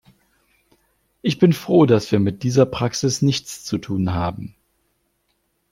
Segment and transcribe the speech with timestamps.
[1.21, 4.55] Ich bin froh, dass wir mit dieser Praxis nichts zu tun haben.